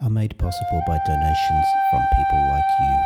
[0.00, 2.96] are made possible by donations from people like you.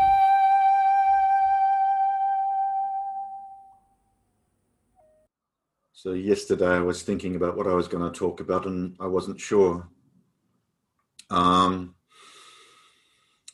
[5.92, 9.06] So, yesterday I was thinking about what I was going to talk about and I
[9.06, 9.88] wasn't sure.
[11.30, 11.94] Um,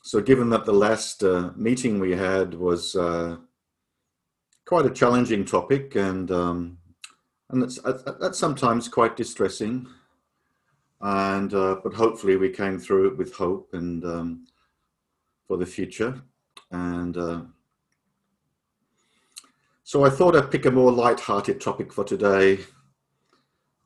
[0.03, 3.37] so, given that the last uh, meeting we had was uh,
[4.65, 6.79] quite a challenging topic and um,
[7.51, 7.79] and that's,
[8.21, 9.87] that's sometimes quite distressing
[11.01, 14.47] and uh, but hopefully we came through it with hope and um,
[15.47, 16.21] for the future.
[16.71, 17.41] And uh,
[19.85, 22.59] so i thought i'd pick a more light-hearted topic for today.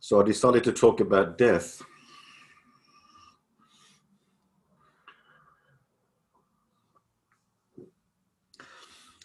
[0.00, 1.82] So i decided to talk about death.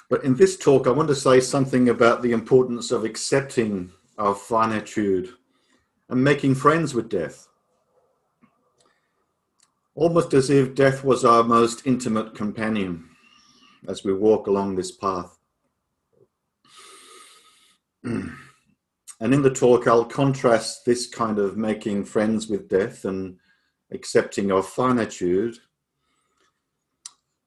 [0.09, 4.35] But in this talk i want to say something about the importance of accepting our
[4.35, 5.29] finitude
[6.09, 7.46] and making friends with death
[9.97, 13.03] almost as if death was our most intimate companion
[13.87, 15.39] as we walk along this path.
[18.03, 18.31] and
[19.19, 23.37] in the talk, I'll contrast this kind of making friends with death and
[23.91, 25.57] accepting of finitude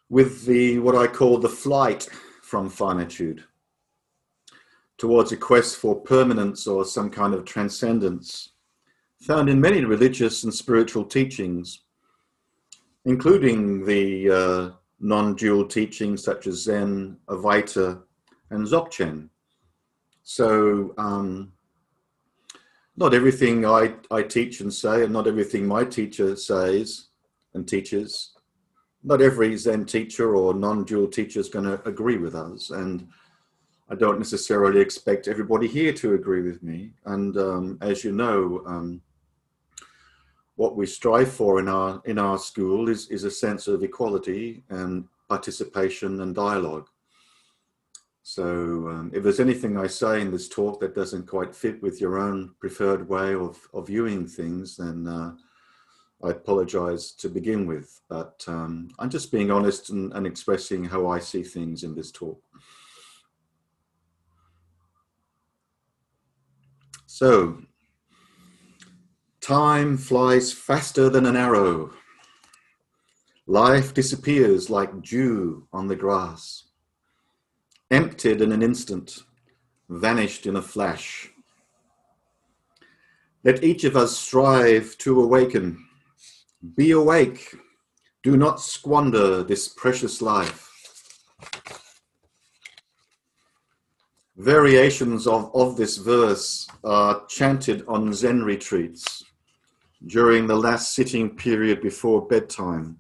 [0.09, 2.09] with the what I call the flight
[2.43, 3.45] from finitude
[4.99, 8.55] towards a quest for permanence or some kind of transcendence
[9.23, 11.83] found in many religious and spiritual teachings
[13.05, 14.71] including the uh,
[15.01, 18.03] non dual teachings such as Zen, Advaita,
[18.51, 19.29] and Dzogchen.
[20.23, 21.53] So, um,
[22.97, 27.07] not everything I, I teach and say, and not everything my teacher says
[27.55, 28.33] and teaches,
[29.03, 32.71] not every Zen teacher or non dual teacher is going to agree with us.
[32.71, 33.09] And
[33.89, 36.93] I don't necessarily expect everybody here to agree with me.
[37.07, 39.01] And um, as you know, um,
[40.61, 44.63] what we strive for in our in our school is is a sense of equality
[44.69, 46.87] and participation and dialogue.
[48.23, 48.45] So,
[48.93, 52.19] um, if there's anything I say in this talk that doesn't quite fit with your
[52.19, 55.33] own preferred way of, of viewing things, then uh,
[56.23, 57.89] I apologize to begin with.
[58.11, 62.13] But um, I'm just being honest and, and expressing how I see things in this
[62.13, 62.39] talk.
[67.07, 67.63] So,
[69.41, 71.91] Time flies faster than an arrow.
[73.47, 76.65] Life disappears like dew on the grass.
[77.91, 79.23] Emptied in an instant,
[79.89, 81.31] vanished in a flash.
[83.43, 85.87] Let each of us strive to awaken.
[86.77, 87.57] Be awake.
[88.23, 90.69] Do not squander this precious life.
[94.37, 99.25] Variations of, of this verse are chanted on Zen retreats
[100.07, 102.99] during the last sitting period before bedtime,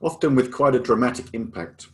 [0.00, 1.88] often with quite a dramatic impact.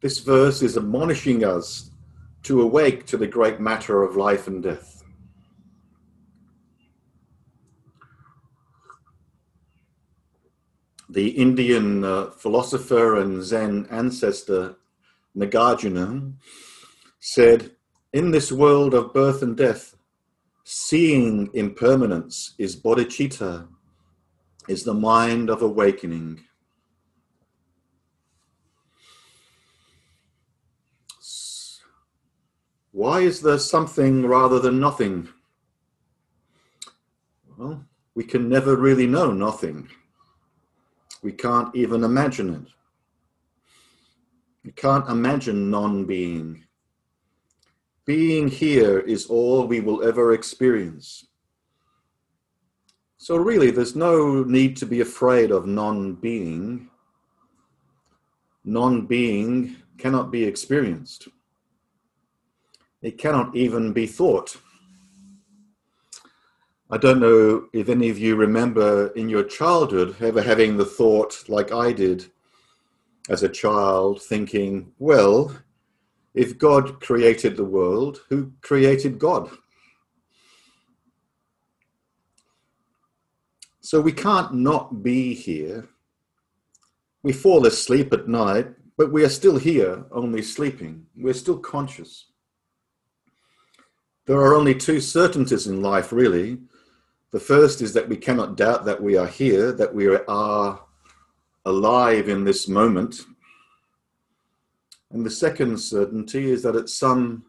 [0.00, 1.90] This verse is admonishing us
[2.44, 5.02] to awake to the great matter of life and death.
[11.10, 14.76] The Indian uh, philosopher and Zen ancestor
[15.36, 16.34] Nagarjuna
[17.18, 17.72] said,
[18.12, 19.96] In this world of birth and death,
[20.70, 23.66] Seeing impermanence is bodhicitta,
[24.68, 26.44] is the mind of awakening.
[32.92, 35.30] Why is there something rather than nothing?
[37.56, 37.82] Well,
[38.14, 39.88] we can never really know nothing.
[41.22, 42.68] We can't even imagine it.
[44.64, 46.67] You can't imagine non being.
[48.08, 51.26] Being here is all we will ever experience.
[53.18, 56.88] So, really, there's no need to be afraid of non being.
[58.64, 61.28] Non being cannot be experienced,
[63.02, 64.56] it cannot even be thought.
[66.90, 71.44] I don't know if any of you remember in your childhood ever having the thought,
[71.46, 72.24] like I did
[73.28, 75.54] as a child, thinking, well,
[76.34, 79.50] if God created the world, who created God?
[83.80, 85.88] So we can't not be here.
[87.22, 91.06] We fall asleep at night, but we are still here, only sleeping.
[91.16, 92.26] We're still conscious.
[94.26, 96.58] There are only two certainties in life, really.
[97.30, 100.80] The first is that we cannot doubt that we are here, that we are
[101.64, 103.24] alive in this moment.
[105.10, 107.44] And the second certainty is that at some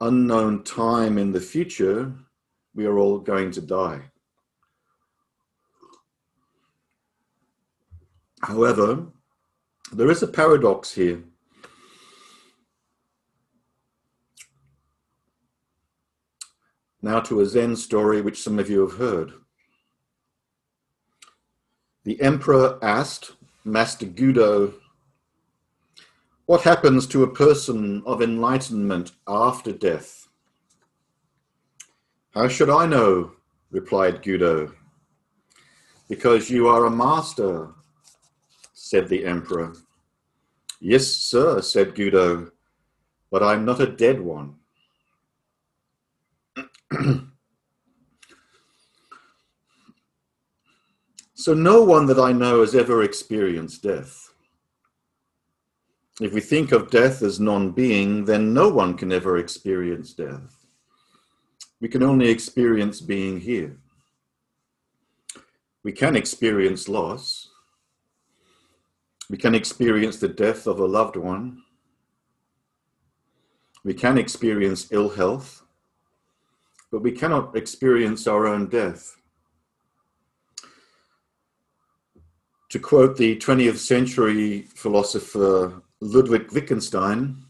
[0.00, 2.12] unknown time in the future,
[2.74, 4.02] we are all going to die.
[8.42, 9.06] However,
[9.92, 11.22] there is a paradox here.
[17.02, 19.32] Now to a Zen story which some of you have heard.
[22.04, 23.32] The emperor asked
[23.64, 24.74] Master Gudo,
[26.50, 30.26] What happens to a person of enlightenment after death?
[32.34, 33.34] How should I know?
[33.70, 34.74] replied Gudo.
[36.08, 37.68] Because you are a master,
[38.72, 39.74] said the emperor.
[40.80, 42.50] Yes, sir, said Gudo,
[43.30, 44.56] but I'm not a dead one.
[51.34, 54.29] so no one that I know has ever experienced death.
[56.20, 60.66] If we think of death as non being, then no one can ever experience death.
[61.80, 63.76] We can only experience being here.
[65.82, 67.48] We can experience loss.
[69.30, 71.62] We can experience the death of a loved one.
[73.82, 75.60] We can experience ill health
[76.90, 79.16] but we cannot experience our own death.
[82.70, 87.44] To quote the 20th century philosopher Ludwig Wittgenstein,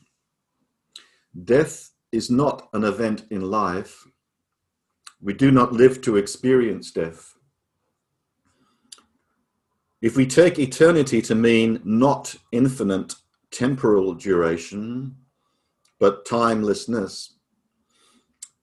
[1.44, 4.04] death is not an event in life.
[5.20, 7.34] We do not live to experience death.
[10.02, 13.14] If we take eternity to mean not infinite
[13.52, 15.14] temporal duration,
[16.00, 17.34] but timelessness,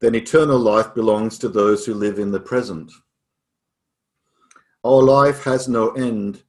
[0.02, 2.92] then eternal life belongs to those who live in the present.
[4.84, 6.44] Our life has no end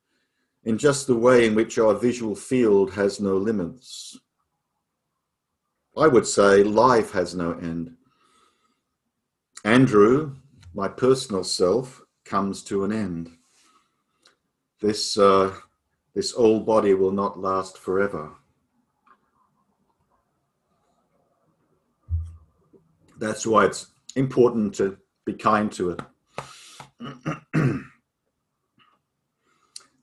[0.69, 4.21] in just the way in which our visual field has no limits.
[5.97, 7.97] I would say life has no end.
[9.65, 10.37] Andrew,
[10.75, 13.31] my personal self, comes to an end.
[14.83, 15.55] This, uh,
[16.15, 18.33] this old body will not last forever.
[23.19, 23.87] That's why it's
[24.17, 25.97] important to be kind to
[27.55, 27.81] it.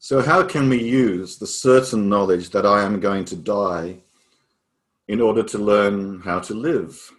[0.06, 4.04] so, how can we use the certain knowledge that I am going to die
[5.08, 7.12] in order to learn how to live?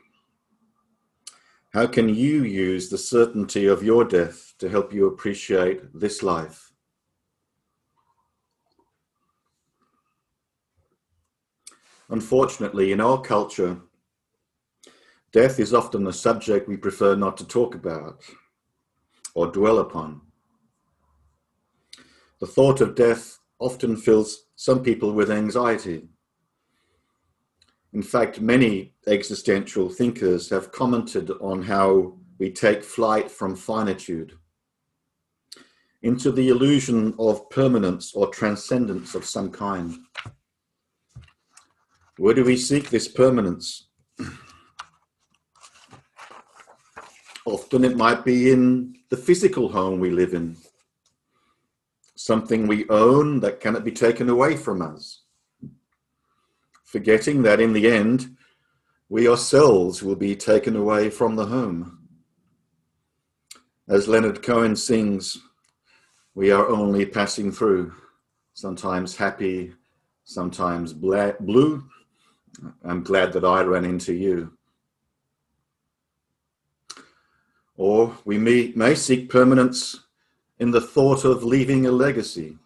[1.73, 6.71] How can you use the certainty of your death to help you appreciate this life?
[12.11, 13.81] Unfortunately, in our culture,
[15.33, 18.23] Death is often a subject we prefer not to talk about
[19.35, 20.26] or dwell upon.
[22.41, 26.09] The thought of death often fills some people with anxiety.
[27.93, 34.35] In fact, many existential thinkers have commented on how we take flight from finitude
[36.03, 39.97] into the illusion of permanence or transcendence of some kind.
[42.19, 43.89] Where do we seek this permanence?
[47.47, 50.57] Often it might be in the physical home we live in,
[52.27, 55.23] something we own that cannot be taken away from us.
[56.83, 58.37] Forgetting that in the end,
[59.09, 62.01] we ourselves will be taken away from the home.
[63.89, 65.39] As Leonard Cohen sings,
[66.35, 67.95] we are only passing through,
[68.55, 69.73] sometimes happy,
[70.25, 71.85] sometimes blue.
[72.85, 74.53] I'm glad that I ran into you.
[77.77, 80.06] Or we may, may seek permanence
[80.59, 82.57] in the thought of leaving a legacy,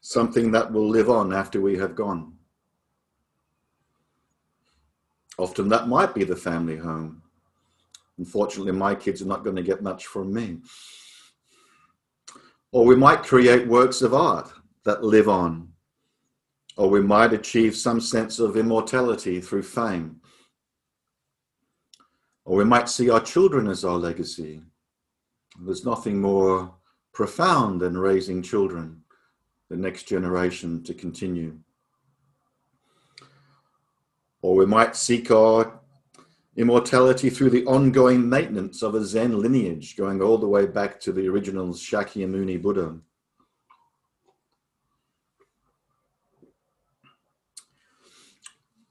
[0.00, 2.32] something that will live on after we have gone.
[5.38, 7.22] Often that might be the family home.
[8.18, 10.58] Unfortunately, my kids are not going to get much from me.
[12.70, 14.52] Or we might create works of art
[14.84, 15.68] that live on.
[16.76, 20.20] Or we might achieve some sense of immortality through fame.
[22.44, 24.62] Or we might see our children as our legacy.
[25.60, 26.74] There's nothing more
[27.12, 29.02] profound than raising children,
[29.68, 31.58] the next generation to continue.
[34.40, 35.78] Or we might seek our
[36.56, 41.12] immortality through the ongoing maintenance of a Zen lineage, going all the way back to
[41.12, 42.98] the original Shakyamuni Buddha.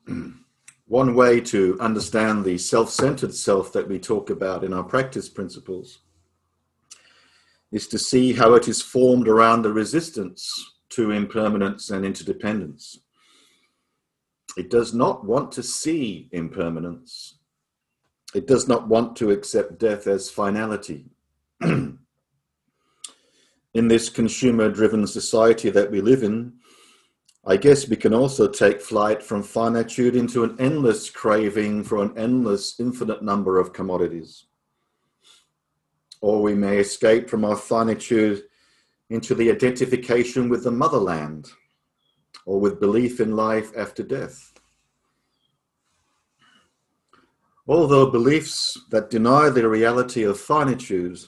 [0.87, 5.29] One way to understand the self centered self that we talk about in our practice
[5.29, 5.99] principles
[7.71, 12.99] is to see how it is formed around the resistance to impermanence and interdependence.
[14.57, 17.37] It does not want to see impermanence.
[18.35, 21.05] It does not want to accept death as finality.
[21.61, 21.97] in
[23.73, 26.53] this consumer driven society that we live in,
[27.45, 32.15] I guess we can also take flight from finitude into an endless craving for an
[32.17, 34.45] endless, infinite number of commodities.
[36.21, 38.43] Or we may escape from our finitude
[39.09, 41.51] into the identification with the motherland
[42.45, 44.53] or with belief in life after death.
[47.67, 51.19] Although beliefs that deny the reality of finitude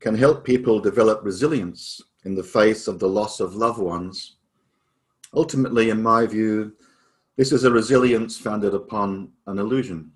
[0.00, 4.36] can help people develop resilience in the face of the loss of loved ones,
[5.34, 6.72] ultimately, in my view,
[7.36, 10.10] this is a resilience founded upon an illusion.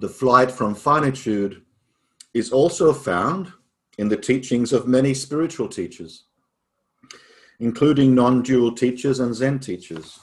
[0.00, 1.62] The flight from finitude
[2.32, 3.52] is also found
[3.98, 6.26] in the teachings of many spiritual teachers,
[7.58, 10.20] including non dual teachers and Zen teachers.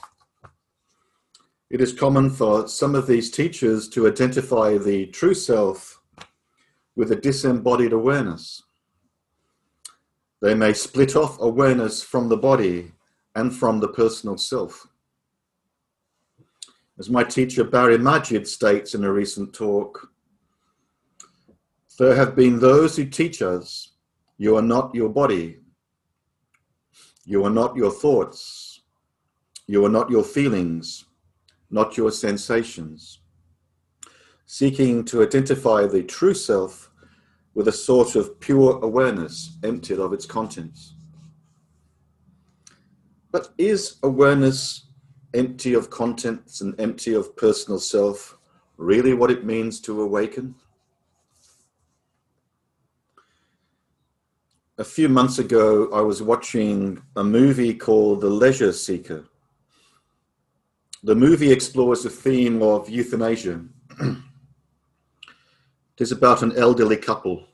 [1.70, 6.00] It is common for some of these teachers to identify the true self
[6.96, 8.64] with a disembodied awareness.
[10.42, 12.94] They may split off awareness from the body
[13.36, 14.88] and from the personal self.
[16.98, 20.12] As my teacher Barry Magid states in a recent talk,
[22.00, 23.90] there have been those who teach us
[24.38, 25.60] you are not your body,
[27.26, 28.82] you are not your thoughts,
[29.68, 31.06] you are not your feelings,
[31.70, 33.20] not your sensations.
[34.46, 36.92] Seeking to identify the true self
[37.56, 40.96] with a sort of pure awareness emptied of its contents.
[43.32, 44.85] But is awareness
[45.36, 48.38] empty of contents and empty of personal self
[48.78, 50.56] really what it means to awaken?
[54.78, 59.26] a few months ago, I was watching a movie called The Leisure Seeker.
[61.04, 63.64] The movie explores the theme of euthanasia.
[64.02, 64.18] it
[66.00, 67.46] is about an elderly couple.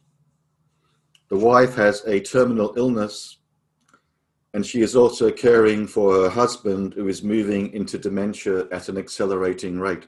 [1.30, 3.38] The wife has a terminal illness,
[4.54, 8.98] and she is also caring for her husband, who is moving into dementia at an
[8.98, 10.08] accelerating rate.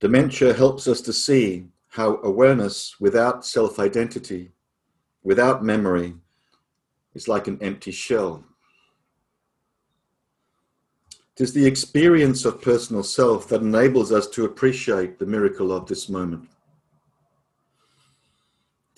[0.00, 4.52] Dementia helps us to see how awareness without self identity
[5.24, 6.14] without memory
[7.14, 8.44] is like an empty shell.
[11.36, 15.86] It is the experience of personal self that enables us to appreciate the miracle of
[15.86, 16.48] this moment.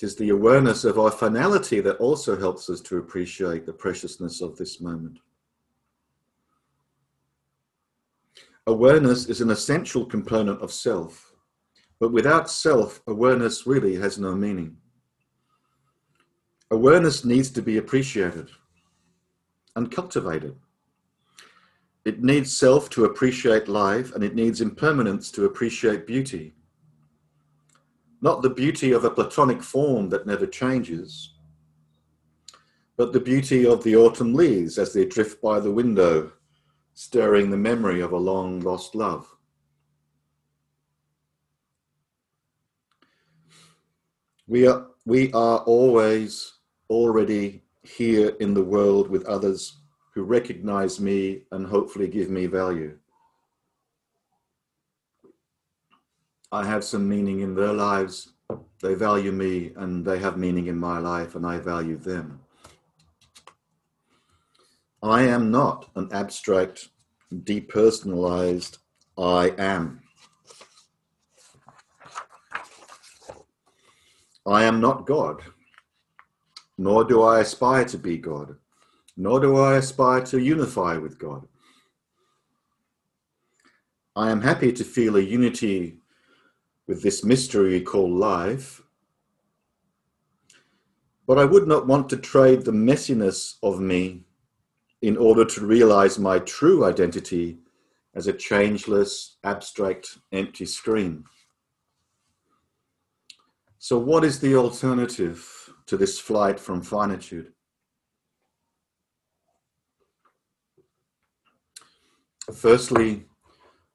[0.01, 4.41] It is the awareness of our finality that also helps us to appreciate the preciousness
[4.41, 5.19] of this moment.
[8.67, 11.35] Awareness is an essential component of self,
[11.99, 14.79] but without self, awareness really has no meaning.
[16.71, 18.49] Awareness needs to be appreciated
[19.77, 20.57] and cultivated.
[22.07, 26.55] It needs self to appreciate life, and it needs impermanence to appreciate beauty.
[28.23, 31.35] Not the beauty of a platonic form that never changes,
[32.97, 36.31] but the beauty of the autumn leaves as they drift by the window,
[36.93, 39.27] stirring the memory of a long lost love.
[44.47, 46.53] We are, we are always
[46.91, 49.81] already here in the world with others
[50.13, 52.99] who recognize me and hopefully give me value.
[56.53, 58.33] I have some meaning in their lives.
[58.83, 62.41] They value me and they have meaning in my life and I value them.
[65.03, 66.89] I am not an abstract,
[67.33, 68.79] depersonalized
[69.17, 70.03] I am.
[74.47, 75.43] I am not God
[76.81, 78.57] nor do I aspire to be God,
[79.15, 81.47] nor do I aspire to unify with God.
[84.17, 86.00] I am happy to feel a unity
[86.91, 88.83] with this mystery called life,
[91.27, 94.25] but I would not want to trade the messiness of me
[95.01, 97.61] in order to realize my true identity
[98.15, 101.25] as a changeless, abstract, empty screen.
[103.79, 105.71] So, what is the alternative?
[105.91, 107.53] to this flight from finitude.
[112.55, 113.27] Firstly,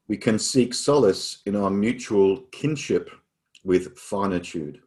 [0.08, 3.10] we can seek solace in our mutual kinship
[3.64, 4.82] with finitude.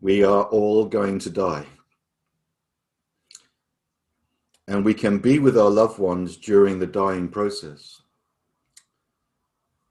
[0.00, 1.66] We are all going to die.
[4.68, 8.00] And we can be with our loved ones during the dying process.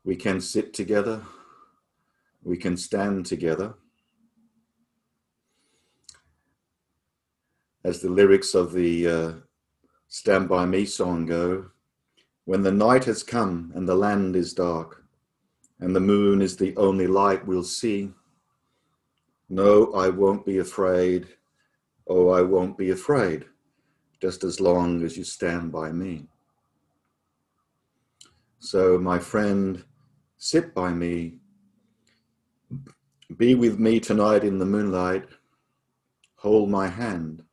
[0.04, 1.22] We can sit together.
[2.44, 3.76] We can stand together.
[7.84, 9.32] As the lyrics of the uh,
[10.08, 11.73] Stand By Me song go,
[12.46, 15.04] when the night has come and the land is dark,
[15.80, 18.12] and the moon is the only light we'll see,
[19.50, 21.28] no, I won't be afraid.
[22.08, 23.46] Oh, I won't be afraid,
[24.22, 26.26] just as long as you stand by me.
[28.60, 29.84] So, my friend,
[30.38, 31.36] sit by me.
[33.38, 35.28] Be with me tonight in the moonlight.
[36.38, 37.44] Hold my hand.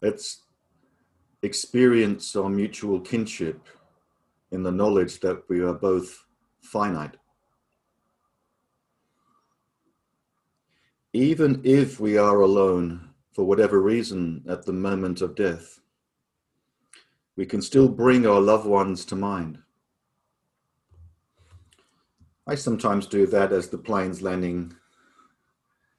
[0.00, 0.42] Let's
[1.46, 3.66] experience our mutual kinship
[4.50, 6.26] in the knowledge that we are both
[6.60, 7.16] finite.
[11.16, 15.80] even if we are alone for whatever reason at the moment of death,
[17.36, 19.58] we can still bring our loved ones to mind.
[22.46, 24.74] I sometimes do that as the plane's landing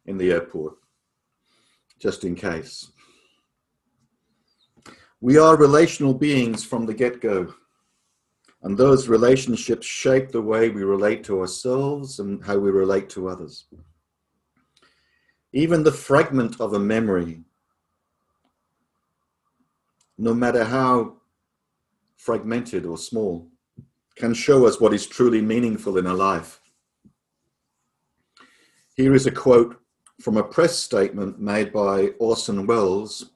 [0.06, 0.76] in the airport,
[2.00, 2.92] just in case.
[5.20, 7.56] We are relational beings from the get go,
[8.62, 13.28] and those relationships shape the way we relate to ourselves and how we relate to
[13.28, 13.66] others.
[15.54, 17.42] Even the fragment of a memory,
[20.20, 21.16] no matter how
[22.16, 23.48] fragmented or small,
[24.18, 26.60] can show us what is truly meaningful in a life.
[28.96, 29.80] Here is a quote
[30.22, 33.32] from a press statement made by Orson Welles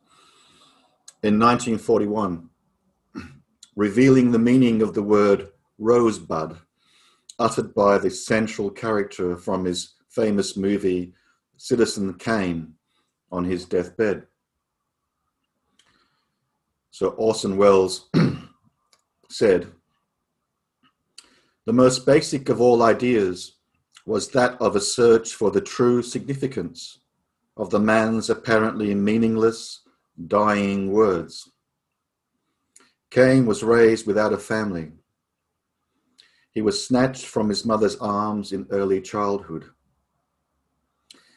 [1.24, 2.50] in 1941,
[3.75, 6.58] revealing the meaning of the word rosebud,
[7.38, 11.13] uttered by the central character from his famous movie
[11.57, 12.74] Citizen Kane
[13.31, 14.25] on his deathbed.
[16.90, 18.10] So Orson Welles
[19.29, 19.68] said,
[21.66, 23.57] The most basic of all ideas
[24.05, 27.00] was that of a search for the true significance
[27.57, 29.81] of the man's apparently meaningless,
[30.28, 31.52] dying words.
[33.10, 34.92] Kane was raised without a family.
[36.52, 39.66] He was snatched from his mother's arms in early childhood.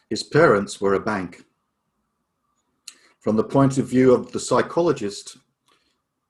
[0.09, 1.43] His parents were a bank.
[3.19, 5.37] From the point of view of the psychologist,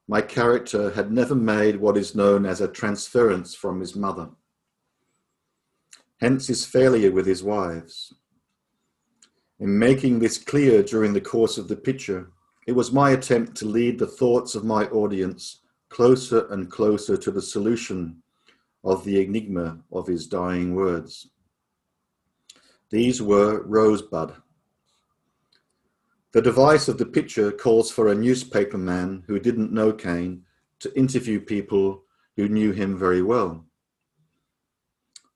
[0.08, 4.30] my character had never made what is known as a transference from his mother.
[6.22, 8.14] Hence his failure with his wives.
[9.60, 12.32] In making this clear during the course of the picture,
[12.66, 17.32] it was my attempt to lead the thoughts of my audience closer and closer to
[17.32, 18.22] the solution
[18.84, 21.30] of the enigma of his dying words.
[22.90, 24.36] These were Rosebud.
[26.32, 30.44] The device of the picture calls for a newspaper man who didn't know Kane
[30.80, 32.04] to interview people
[32.36, 33.66] who knew him very well.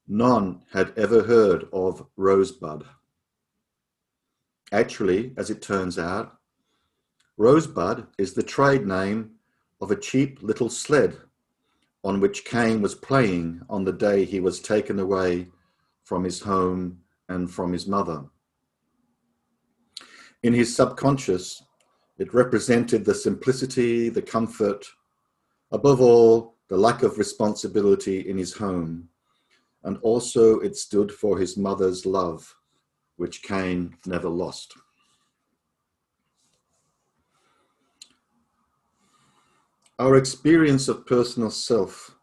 [0.07, 2.85] None had ever heard of Rosebud.
[4.71, 6.38] Actually, as it turns out,
[7.39, 9.31] Rosebud is the trade name
[9.79, 11.17] of a cheap little sled
[12.03, 15.47] on which Kane was playing on the day he was taken away
[16.03, 16.99] from his home
[17.29, 18.25] and from his mother.
[20.43, 21.63] In his subconscious,
[22.17, 24.85] it represented the simplicity, the comfort,
[25.71, 29.07] above all, the lack of responsibility in his home,
[29.85, 32.53] and also it stood for his mother's love,
[33.15, 34.73] which Kane never lost.
[39.99, 42.15] Our experience of personal self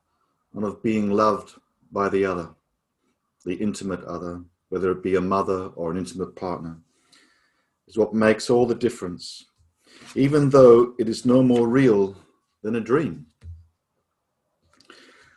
[0.55, 1.61] and of being loved
[1.93, 2.49] by the other,
[3.45, 6.79] the intimate other, whether it be a mother or an intimate partner,
[7.87, 9.45] is what makes all the difference,
[10.15, 12.17] even though it is no more real
[12.63, 13.27] than a dream.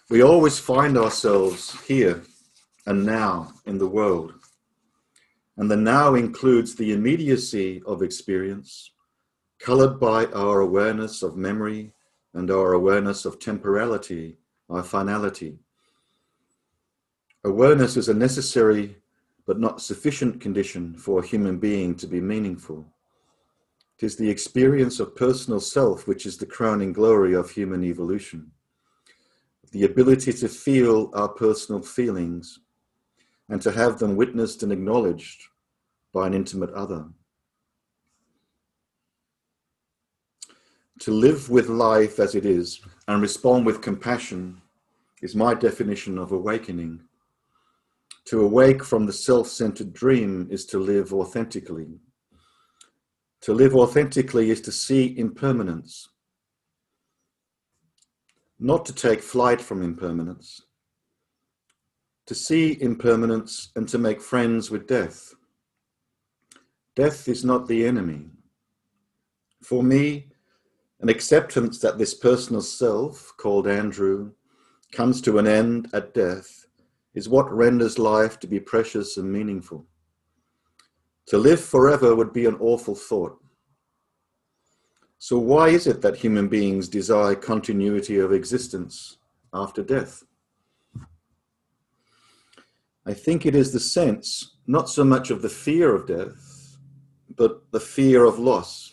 [0.10, 2.24] We always find ourselves here
[2.86, 4.34] and now in the world.
[5.58, 8.92] And the now includes the immediacy of experience,
[9.60, 11.92] colored by our awareness of memory
[12.34, 14.38] and our awareness of temporality,
[14.70, 15.60] our finality.
[17.44, 18.98] Awareness is a necessary
[19.46, 22.86] but not sufficient condition for a human being to be meaningful.
[23.98, 28.52] It is the experience of personal self which is the crowning glory of human evolution.
[29.72, 32.60] The ability to feel our personal feelings
[33.50, 35.42] and to have them witnessed and acknowledged
[36.14, 37.06] by an intimate other.
[41.00, 44.62] To live with life as it is and respond with compassion
[45.22, 47.02] is my definition of awakening.
[48.26, 51.88] To awake from the self centered dream is to live authentically.
[53.42, 56.10] To live authentically is to see impermanence,
[58.60, 60.62] not to take flight from impermanence,
[62.26, 65.34] to see impermanence and to make friends with death.
[66.96, 68.26] Death is not the enemy.
[69.64, 70.29] For me,
[71.02, 74.32] an acceptance that this personal self, called Andrew,
[74.92, 76.66] comes to an end at death
[77.14, 79.86] is what renders life to be precious and meaningful.
[81.28, 83.38] To live forever would be an awful thought.
[85.20, 89.18] So, why is it that human beings desire continuity of existence
[89.54, 90.24] after death?
[93.06, 96.78] I think it is the sense, not so much of the fear of death,
[97.36, 98.89] but the fear of loss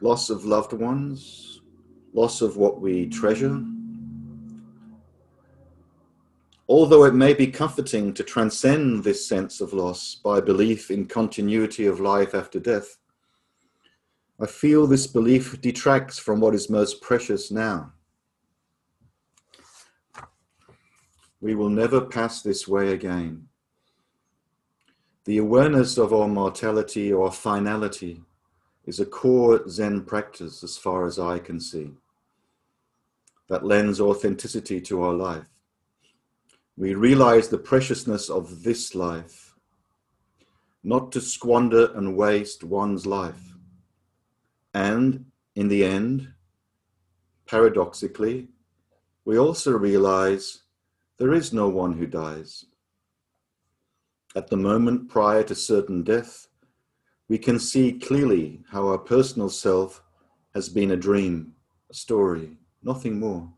[0.00, 1.60] loss of loved ones,
[2.12, 3.64] loss of what we treasure.
[6.68, 11.86] Although it may be comforting to transcend this sense of loss by belief in continuity
[11.86, 12.96] of life after death,
[14.40, 17.92] I feel this belief detracts from what is most precious now.
[21.40, 23.48] We will never pass this way again.
[25.26, 28.22] The awareness of our mortality or finality
[28.86, 31.92] is a core Zen practice as far as I can see
[33.48, 35.44] that lends authenticity to our life.
[36.76, 39.54] We realize the preciousness of this life,
[40.82, 43.54] not to squander and waste one's life
[44.74, 46.32] and in the end,
[47.46, 48.48] paradoxically,
[49.24, 50.62] we also realize
[51.16, 52.66] there is no one who dies.
[54.34, 56.48] At the moment prior to certain death,
[57.28, 60.02] we can see clearly how our personal self
[60.54, 61.52] has been a dream,
[61.90, 63.50] a story, nothing more.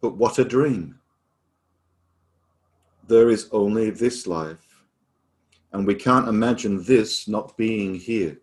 [0.00, 1.00] But what a dream!
[3.08, 4.84] There is only this life,
[5.72, 8.38] and we can't imagine this not being here.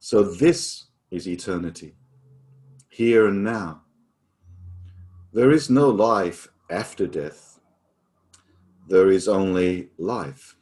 [0.00, 1.94] So this is eternity,
[2.88, 3.82] here and now.
[5.32, 7.60] There is no life after death.
[8.88, 10.57] There is only life.